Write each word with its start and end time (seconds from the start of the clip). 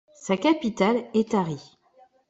Sa 0.15 0.35
capitale 0.35 1.05
est 1.13 1.29
Tari. 1.29 1.77